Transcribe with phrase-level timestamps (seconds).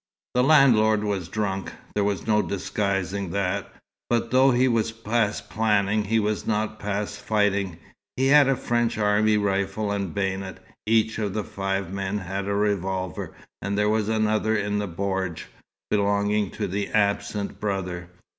[0.33, 1.73] The landlord was drunk.
[1.93, 3.71] There was no disguising that,
[4.09, 7.77] but though he was past planning, he was not past fighting.
[8.17, 10.57] He had a French army rifle and bayonet.
[10.87, 15.43] Each of the five men had a revolver, and there was another in the bordj,
[15.91, 18.09] belonging to the absent brother.